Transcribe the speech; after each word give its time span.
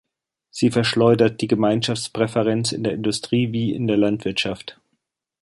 Sie 0.49 0.71
verschleudert 0.71 1.41
die 1.41 1.47
Gemeinschaftspräferenz 1.47 2.71
in 2.71 2.83
der 2.83 2.93
Industrie 2.93 3.51
wie 3.51 3.71
in 3.75 3.85
der 3.85 3.97
Landwirtschaft. 3.97 4.81